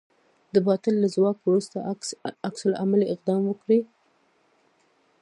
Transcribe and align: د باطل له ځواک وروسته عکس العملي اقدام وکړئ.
د 0.53 0.55
باطل 0.67 0.95
له 1.03 1.07
ځواک 1.15 1.37
وروسته 1.41 1.77
عکس 2.47 2.61
العملي 2.69 3.05
اقدام 3.09 3.41
وکړئ. 3.47 3.79